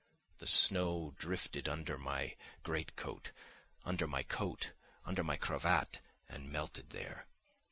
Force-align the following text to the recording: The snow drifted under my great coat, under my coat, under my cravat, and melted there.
The 0.39 0.47
snow 0.47 1.13
drifted 1.15 1.69
under 1.69 1.95
my 1.95 2.35
great 2.63 2.95
coat, 2.95 3.31
under 3.85 4.07
my 4.07 4.23
coat, 4.23 4.71
under 5.05 5.23
my 5.23 5.35
cravat, 5.37 6.01
and 6.27 6.51
melted 6.51 6.89
there. 6.89 7.27